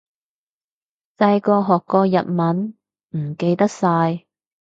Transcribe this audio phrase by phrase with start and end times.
[1.19, 2.73] 細個學過日文，
[3.15, 4.25] 唔記得晒